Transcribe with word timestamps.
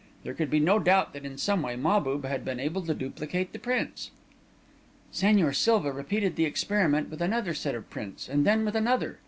There 0.23 0.33
could 0.33 0.49
be 0.49 0.59
no 0.59 0.79
doubt 0.79 1.13
that 1.13 1.25
in 1.27 1.37
some 1.37 1.61
way 1.61 1.75
Mahbub 1.75 2.25
had 2.25 2.43
been 2.43 2.59
able 2.59 2.81
to 2.87 2.95
duplicate 2.95 3.53
the 3.53 3.59
prints. 3.59 4.09
"Señor 5.13 5.53
Silva 5.53 5.91
repeated 5.91 6.35
the 6.37 6.45
experiment 6.45 7.11
with 7.11 7.21
another 7.21 7.53
set 7.53 7.75
of 7.75 7.87
prints 7.91 8.27
and 8.27 8.43
then 8.43 8.65
with 8.65 8.73
another. 8.75 9.19